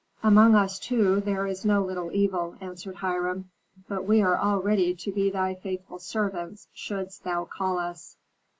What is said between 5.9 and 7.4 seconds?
servants shouldst